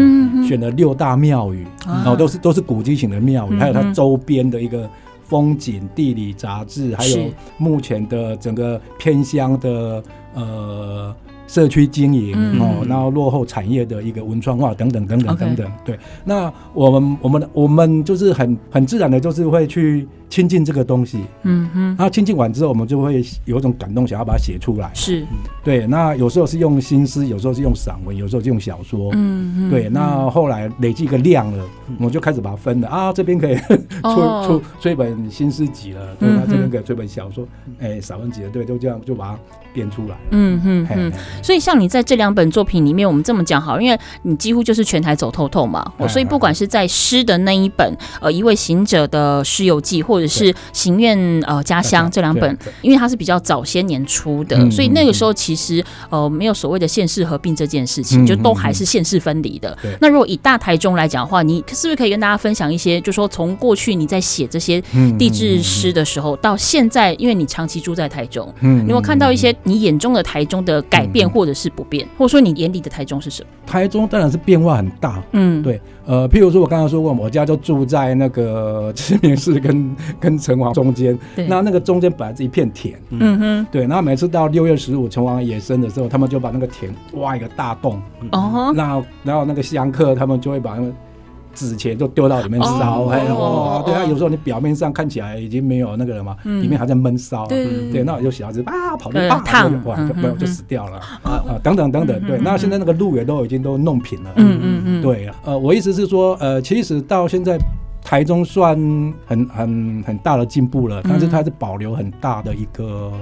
[0.45, 4.89] 选了六大庙宇，然后都是都是古迹型的庙宇，还有它周边的一个。
[5.32, 7.17] 风景、地理杂志，还有
[7.58, 11.15] 目前的整个偏乡的呃
[11.48, 15.72] 社区经营哦，然后落后产业的一个文创化等等等等等等。
[15.86, 20.06] 对，那我们我们我们就是很很自然的，就是会去。
[20.32, 24.89] 亲近这个东西，嗯哼，然后亲近完之后，我们就会有一种感动，想要把它写出来。
[24.94, 25.28] 是，
[25.62, 25.86] 对。
[25.86, 29.12] 那有时候是用心诗，有时候是用散文，有时候是用小说。
[29.13, 29.89] 嗯哼，对。
[29.89, 31.65] 那后来累积一个量了，
[31.98, 33.58] 我们就开始把它分了啊，这边可以
[34.02, 37.46] 出出出一本新诗集了，对，那这边可以出一本小说，
[37.80, 39.39] 哎，散文集了，对，就这样就把它
[39.74, 40.15] 编出来。
[40.30, 41.12] 嗯哼嗯。
[41.44, 59.77] 所以像你在这两本作品里面，我们这么讲好，因为你几乎就是全台走透透嘛，所以不管是在诗的那一本，呃，一位行者的诗游记，或者是行愿呃家乡这两本，因为它是比较早些年出的，所以那个时候其实呃没有所谓的县市合并这件事情，就都还是县市分离的。
[59.99, 64.81] 那如果以大台中来讲的话，你是不是可以跟大家分享一些，就说从过去你在写这些
[65.17, 73.49] 地质诗的时候，到现在，因为你长期住在台中，嗯，你有没有看到一些你眼中的台中的改变或者是不变，或者说你眼里的台中是什么？
[73.65, 83.39] 台中当然是变化很大，嗯，对，呃，譬如说我刚刚说过，我家就住在那个 慈明寺跟跟城隍中间，那那个中间本来是一片田，嗯。
[83.39, 90.91] 哼，对，然后每次到六月十五城隍爷生的时候，他们就把那个田挖一个大洞，哦，然后然后那个香客他们就会把那个
[91.53, 99.43] 纸钱就丢到里面烧，哎，哇，对啊，有时候你表面上看起来已经没有那个了嘛，里面还在闷烧，对，那有小孩子啊跑进啊，
[99.85, 100.97] 哇，就没有就死掉了。
[101.23, 107.57] 啊啊，等等等等，对，那现在那个路也都已经都弄平了，嗯嗯嗯，对，呃，我意思是说，呃，其实到现在。
[108.03, 108.75] 台中算
[109.27, 113.13] 很很很大的进步了，但是它是保留很大的一个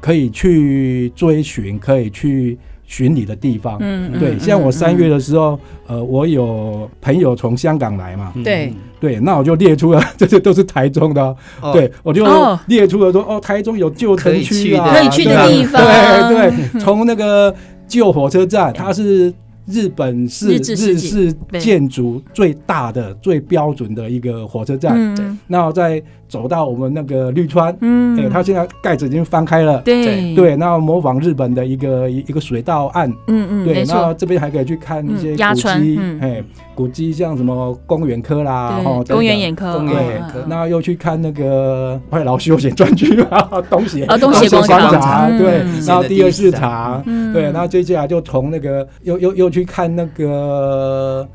[0.00, 2.56] 可以去追寻、可以去
[2.90, 3.76] 巡礼的地方。
[3.78, 8.72] 嗯，对，像我三月的时候，呃，我有朋友从香港来嘛，对。
[8.98, 11.36] 对，那我就列出了 这些都是台中的，
[11.72, 12.26] 对，我就
[12.66, 15.80] 列出了说，哦，台中有旧城区啊，可以去的地方，
[16.28, 17.54] 对对，从那个
[17.86, 19.32] 旧火车站，它是。
[19.66, 25.14] 日本是日式建筑最大的、最标准的一个火车站。
[25.46, 30.34] 那在走到我们那个绿川，嗯，哎，它现在盖子已经翻开了，对。
[30.34, 36.42] 对，那模仿日本的一个一个水道岸，嗯嗯，对，那这边还可以去看一些古迹，哎，
[36.74, 51.26] 古迹像什么公园科啦，哦，公园眼科，对，那又去看那个外劳休闲专区啊，东协啊，东协广场，对，然后第二市场，对，那接下来就从那个又又又去看那个。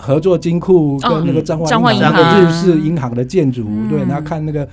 [0.00, 4.66] 合作金库跟那个彰化银行的日式银行的建筑，对，然后看那个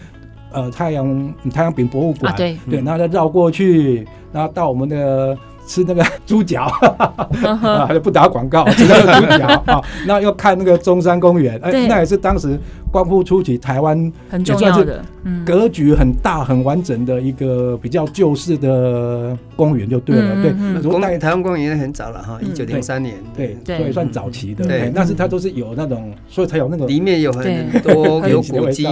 [0.51, 2.57] 呃太阳太阳饼博物馆，对。
[2.69, 5.37] 对，然后再绕过去，然后到我们的。
[5.67, 6.63] 吃那个猪脚，
[7.43, 12.57] 啊，不打广告，吃那个猪脚 啊，那又看那个中山公园，哎，那也是当时
[12.91, 14.11] 光复初期台湾
[14.45, 15.01] 也算是
[15.45, 20.41] 格局很大、很完整的一个比较旧式的公园，就对了。
[20.41, 24.65] 对，公台湾公园很早了哈，一九零三年，对，所以算早期的。
[24.65, 28.85] 对，但是它都是有那种，所以才有那个里面有很多 有古迹，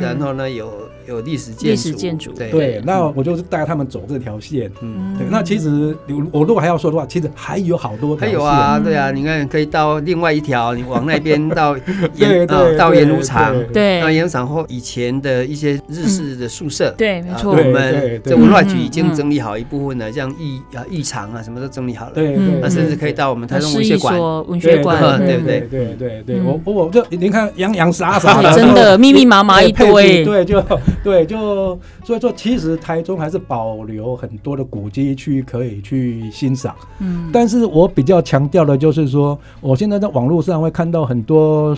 [0.00, 0.70] 然后呢有。
[1.08, 5.26] 有历史建筑，历史建筑，对对，那我就是带他们走这条线，嗯，对。
[5.28, 5.96] 那其实
[6.30, 11.74] 我如果还要说的话，其实还有好多条线，还有啊，对啊，你看可以到另外一条，你往那边到
[12.78, 25.60] 到盐埕厂，对，那盐埕厂后以前的一些日式的宿舍，对，没错，我们这文化局已经整理好一部分了，像浴啊浴场啊什么都整理好了，对，那甚至可以到我们台中文学馆，文学馆，对不对？
[25.60, 30.62] 对对对，我我就您看洋洋洒洒的，真的密密麻麻一堆，对，就。
[31.02, 36.74] 对，就所以说，其实台中还是保留很多的古迹去可以去欣赏。
[36.98, 41.74] 嗯，但是我比较强调的就是说，我现在在网络上会看到很多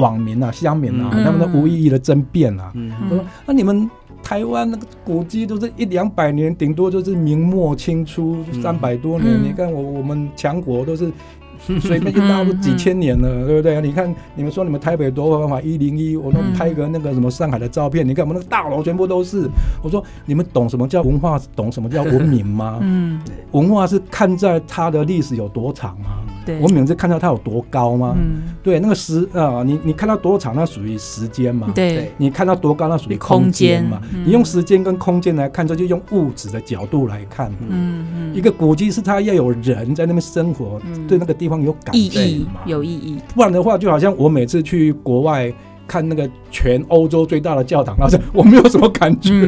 [0.00, 2.72] 网民啊、乡民啊，他们的无意义的争辩啊。
[2.74, 3.88] 嗯，我说那你们
[4.22, 9.40] 台湾那个古迹都是一两百年，顶多就是明末清初三百多年。
[9.42, 11.12] 你看我我们强国都是。
[11.78, 13.78] 随便一拉都几千年了，对不对？
[13.82, 19.46] 你看，你们说你们台北多繁华，一零一，我们拍个那个什么上海的照片，你看我们那个大楼全部都是。
[19.82, 21.38] 我说，你们懂什么叫文化？
[21.54, 22.78] 懂什么叫文明吗？
[22.80, 23.20] 嗯，
[23.52, 26.19] 文化是看在它的历史有多长吗？
[26.50, 28.14] 对，文明是看到它有多高吗？
[28.18, 31.70] 嗯，对，那个时啊，你你看到多长，那属于时间嘛？
[31.74, 34.00] 对，你看到多高，那属于空间嘛？
[34.24, 37.50] 你用时间跟空间来看，这就用物质的角度来看。
[37.68, 42.60] 嗯嗯，一个古迹是它要有人在那边生活，对那个地方有感情嘛？
[42.66, 43.18] 有意义。
[43.34, 45.52] 不然的话，就好像我每次去国外
[45.86, 49.46] 看那个全欧洲最大的教堂，好像 我没有什么感觉。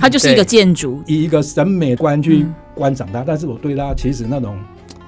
[0.00, 4.56] 它就是一个建筑， 以一个审美观去观赏它，但是我对它其实那种。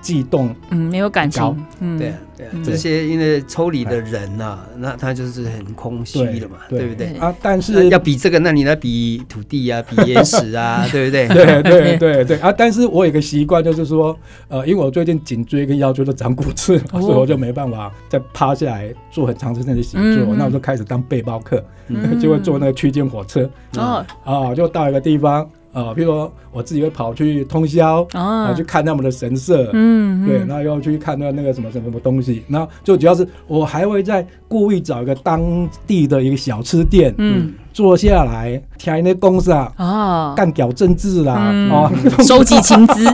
[0.04, 1.42] 悸动，嗯，没有感情，
[1.80, 7.16] 嗯，对啊，对啊，这些因为抽离的人呐，那他就是很空虚的嘛，对不对？
[7.16, 7.34] 啊？
[7.40, 11.26] 但是要比这个，那你来比土地啊， 比岩石啊， 对不对？
[11.28, 12.36] 对对对对。
[12.40, 12.52] 啊！
[12.52, 14.14] 但是我有个习惯，就是说，
[14.48, 21.64] 呃，因为我最近颈椎跟腰椎都长骨刺，所以我就没办法再趴下来做很长时间的写作，那我就开始当背包客，
[22.20, 23.48] 就会坐那个区间火车，
[23.78, 25.48] 啊啊，就到一个地方。
[25.74, 43.06] 啊，比如说我自己会跑去通宵啊，去看他们的神社，嗯，对，然后又去看那那个什么什么什么东西，然后就主要是我还会在故意找一个当地的一个小吃店，嗯，坐下来听那公司啊，啊，干屌政治啦，啊，收集情资，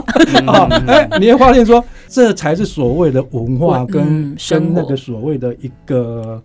[0.45, 6.39] 啊， 哎，你会发现说，这才是所谓的文化跟跟那个所谓的一个。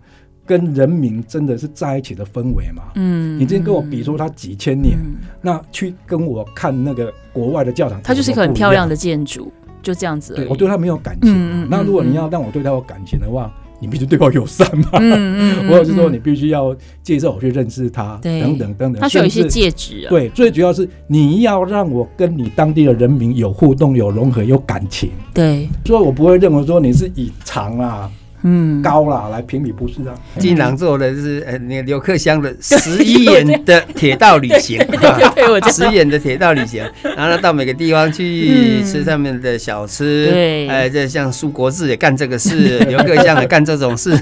[0.47, 2.83] 跟人民真的是在一起的氛围嘛？
[2.95, 9.51] 嗯，你今天跟我比说他几千年，嗯、那去跟我看那个国外的教堂，它就是一个很漂亮的建筑，
[9.83, 10.33] 就这样子。
[10.35, 11.33] 对，我对它没有感情。
[11.35, 14.87] 嗯、那如果你要让我对它有感情的话，嗯、你必须对我友善嘛。
[14.93, 16.73] 嗯， 或者是说你必须要
[17.03, 19.01] 介绍我去认识他，对等等等等。
[19.01, 20.09] 他需要一些戒指啊。
[20.09, 25.09] 对，最主要是你要让我跟你当地的人民有互动、有融合、有感情。
[25.33, 28.09] 对，所以我不会认为说你是以长啊。
[28.43, 30.13] 嗯，高啦，来评比不是啊。
[30.37, 34.79] 金狼做的是呃，那个刘克襄的十一眼的铁道旅行，
[35.73, 36.83] 十一眼的铁道旅行，
[37.15, 44.17] 然后到每个地方去吃上面的小吃，对，哎，这像苏国志也干这个事， 刘克襄也干这种事。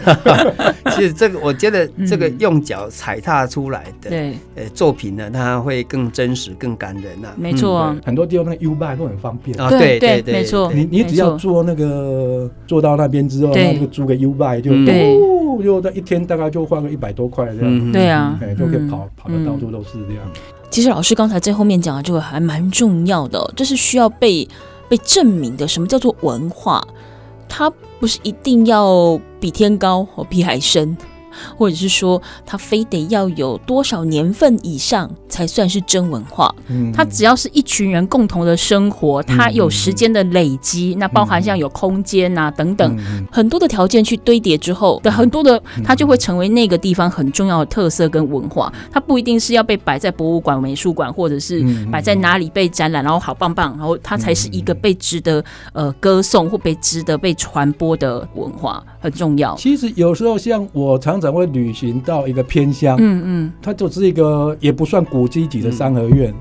[0.95, 7.29] 其实这个，我觉得这个用脚踩踏出来的，对，呃，作品呢，它会更真实、更感人呐。
[7.35, 9.59] 没错，很多地方那个 U bike 都很方便。
[9.59, 9.69] 啊。
[9.69, 10.71] 对对对，没错。
[10.73, 17.91] 你你只要坐那个坐到那边之后，那个租个 U bike 就嗯，就在一天大概就换个一百多块这样。
[17.91, 20.23] 对啊，就可以跑跑的到处都是这样。
[20.69, 24.47] 其实老师刚才在后面讲的这个还蛮重要的，这是需要被
[24.87, 25.67] 被证明的。
[25.67, 26.83] 什么叫做文化？
[27.47, 30.95] 它不是一定要比天高或比海深。
[31.57, 36.53] 或者是说，它非得要有多少年份以上才算是真文化？
[36.67, 42.97] 嗯，他只要是一群人共同的生活，它有时间的累积，那包含像有空间啊等等
[43.31, 48.71] 很多的条件去堆叠之后的很多的，它就会成为那个地方很重要的特色跟文化。
[48.91, 59.55] 它不一定是要被摆在博物馆、美术馆，或者是摆在哪里被展览，然后好棒棒，然后它才是一个被值得呃歌颂或被值得被传播的文化，很重要。
[59.55, 61.24] 其实有时候像我常常。
[61.31, 66.31] 会旅行到一个偏乡，嗯嗯，它就是一个也不算古迹级的三合院。
[66.31, 66.35] 嗯、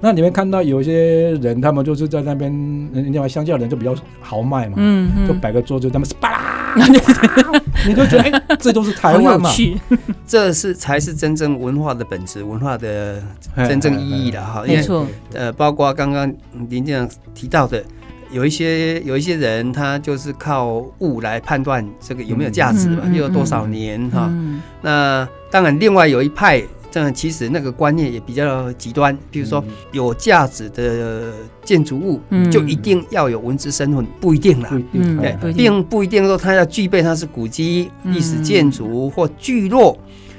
[0.00, 2.50] 那你会看到有些人，他们就是在那边，
[2.92, 6.74] 人家乡下人就比较豪迈嘛，嗯嗯，就摆个桌子，他们是巴拉，
[7.86, 9.50] 你就觉得哎、欸，这都是台湾嘛，
[10.26, 13.22] 这是才是真正文化的本质，文化的
[13.56, 14.62] 真正意义的哈。
[14.66, 16.32] 没错，呃，包括刚刚
[16.68, 17.82] 林舰长提到的。
[18.30, 24.30] 有一些有一些人，他就是靠物来判断这个有没有价值嘛，又有多少年哈。
[24.82, 29.16] 那当然，另外有一派，这样其实那个观念也比较极端。
[29.30, 31.32] 比如说，有价值的
[31.64, 32.20] 建筑物
[32.50, 34.70] 就一定要有文字身份，不一定啦。
[35.40, 39.96] 对，并不一定说它要具备它是古迹、历史建筑或聚落，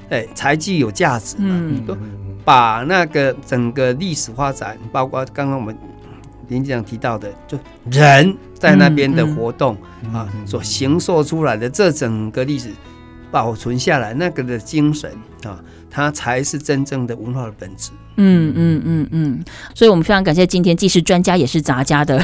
[0.10, 1.82] 哎，才具有价值嘛。
[1.86, 1.98] 都
[2.44, 5.76] 把那个整个历史发展，包括刚刚我们。
[6.48, 7.58] 林局长提到的，就
[7.92, 12.72] 人在那边的活动、嗯嗯、啊，所形塑出来的这整个历史
[13.30, 15.12] 保存下来，那个的精神
[15.44, 17.92] 啊，它才是真正的文化的本质。
[18.20, 19.44] 嗯嗯嗯嗯，
[19.76, 22.18] 所以我们非常感谢今天既是专家也是杂家的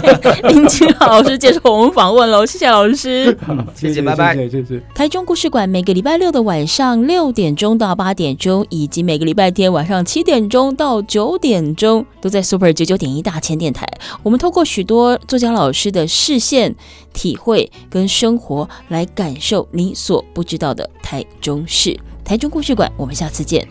[0.44, 3.34] 林金老老师接受我们访问喽，谢谢老师，
[3.74, 4.78] 谢谢，拜拜，谢谢。
[4.94, 13.88] 台中故事馆每个礼拜六的晚上六点钟到八点钟，以及每个礼拜天晚上七点钟到九点钟，都在 Super 九九点一大千电台。
[14.22, 16.76] 我们透过许多作家老师的视线、
[17.14, 21.98] 体会跟生活，来感受你所不知道的台中市。
[22.28, 23.66] 台中故事馆，我们下次见。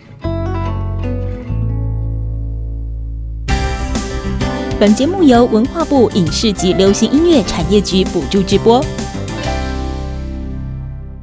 [4.80, 8.84] 本节目由文化部影视及流行音乐产业局补助直播。